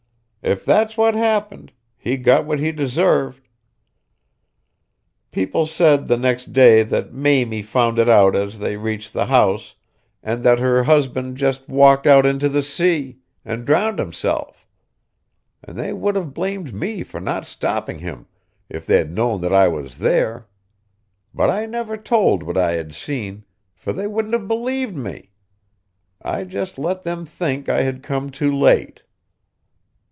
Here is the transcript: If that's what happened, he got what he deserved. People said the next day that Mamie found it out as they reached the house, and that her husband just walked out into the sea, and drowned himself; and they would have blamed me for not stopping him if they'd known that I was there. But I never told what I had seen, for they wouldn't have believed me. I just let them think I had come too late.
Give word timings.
If 0.43 0.65
that's 0.65 0.97
what 0.97 1.13
happened, 1.13 1.71
he 1.99 2.17
got 2.17 2.47
what 2.47 2.59
he 2.59 2.71
deserved. 2.71 3.47
People 5.29 5.67
said 5.67 6.07
the 6.07 6.17
next 6.17 6.51
day 6.51 6.81
that 6.81 7.13
Mamie 7.13 7.61
found 7.61 7.99
it 7.99 8.09
out 8.09 8.35
as 8.35 8.57
they 8.57 8.75
reached 8.75 9.13
the 9.13 9.27
house, 9.27 9.75
and 10.23 10.43
that 10.43 10.57
her 10.57 10.85
husband 10.85 11.37
just 11.37 11.69
walked 11.69 12.07
out 12.07 12.25
into 12.25 12.49
the 12.49 12.63
sea, 12.63 13.19
and 13.45 13.65
drowned 13.67 13.99
himself; 13.99 14.67
and 15.63 15.77
they 15.77 15.93
would 15.93 16.15
have 16.15 16.33
blamed 16.33 16.73
me 16.73 17.03
for 17.03 17.19
not 17.21 17.45
stopping 17.45 17.99
him 17.99 18.25
if 18.67 18.83
they'd 18.87 19.11
known 19.11 19.41
that 19.41 19.53
I 19.53 19.67
was 19.67 19.99
there. 19.99 20.47
But 21.35 21.51
I 21.51 21.67
never 21.67 21.97
told 21.97 22.41
what 22.41 22.57
I 22.57 22.71
had 22.71 22.95
seen, 22.95 23.43
for 23.75 23.93
they 23.93 24.07
wouldn't 24.07 24.33
have 24.33 24.47
believed 24.47 24.97
me. 24.97 25.29
I 26.19 26.45
just 26.45 26.79
let 26.79 27.03
them 27.03 27.27
think 27.27 27.69
I 27.69 27.83
had 27.83 28.01
come 28.01 28.31
too 28.31 28.51
late. 28.51 29.03